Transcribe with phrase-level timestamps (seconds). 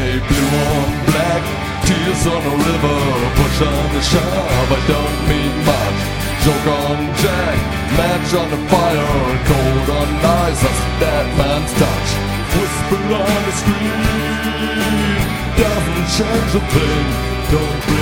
[0.00, 1.44] Hey, blue on black,
[1.84, 3.00] tears on a river,
[3.36, 6.00] push on the shove, I don't mean much.
[6.40, 7.58] Joke on Jack,
[8.00, 9.12] match on the fire,
[9.44, 10.08] cold on
[10.48, 12.08] ice, that's dead man's touch.
[12.56, 14.00] Whisper on the screen,
[15.60, 17.06] doesn't change a thing,
[17.52, 17.99] don't bring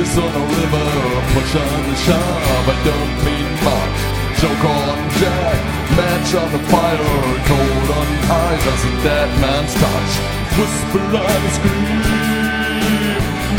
[0.00, 0.88] tears on a river,
[1.34, 3.98] push on the shove, I don't mean much.
[4.40, 5.58] Joke on Jack,
[5.96, 6.96] match on the fire,
[7.48, 10.12] cold on ice as a dead man's touch.
[10.56, 12.00] Whisper and scream,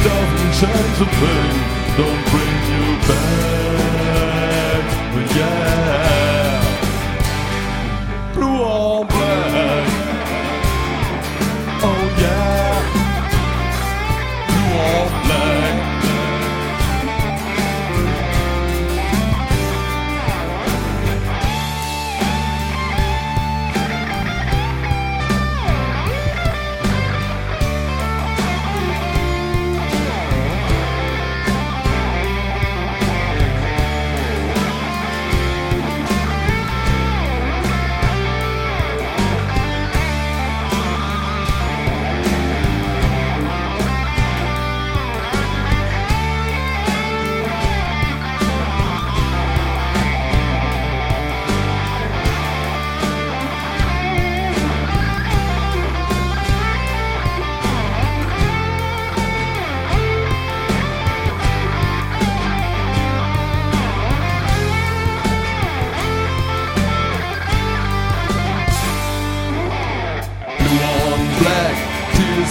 [0.06, 1.56] doesn't change a thing,
[1.98, 3.80] don't bring you back.
[5.38, 6.62] Yeah,
[8.34, 9.31] blue on black,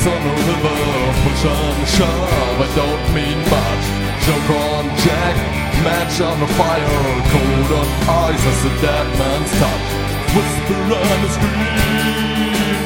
[0.07, 0.81] on the river,
[1.25, 3.85] push on shove, I don't mean much.
[4.25, 5.37] Joke on Jack,
[5.85, 9.89] match on the fire, cold on ice as a dead man's touch.
[10.33, 12.81] Whisper and scream,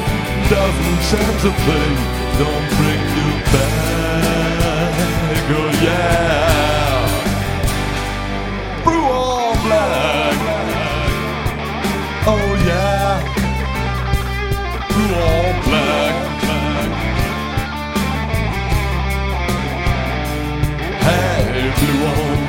[0.51, 1.93] doesn't change a thing,
[2.41, 3.84] don't bring you back,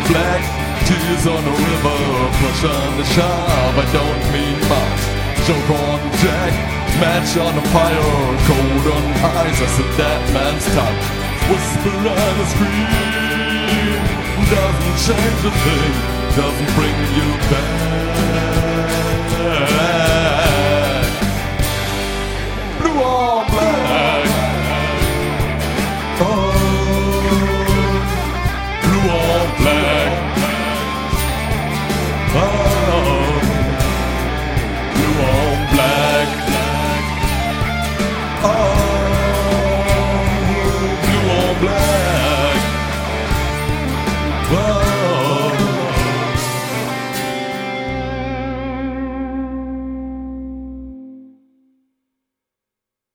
[0.09, 0.43] black,
[0.87, 1.99] tears on the river,
[2.39, 5.03] push on the shove, I don't mean much.
[5.47, 6.55] Joke on Jack,
[7.01, 8.15] match on the fire,
[8.47, 9.05] cold on
[9.43, 11.05] ice, that's a dead man's touch.
[11.51, 12.91] Whisper and a scream,
[14.51, 15.95] doesn't change a thing,
[16.35, 18.06] doesn't bring you back.